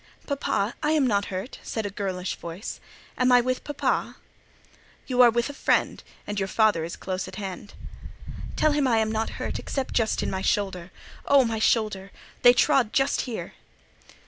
[0.25, 2.79] "Papa, I am not hurt," said a girlish voice;
[3.19, 4.15] "am I with papa?"
[5.05, 7.75] "You are with a friend, and your father is close at hand."
[8.55, 10.89] "Tell him I am not hurt, except just in my shoulder.
[11.27, 12.09] Oh, my shoulder!
[12.41, 13.53] They trod just here."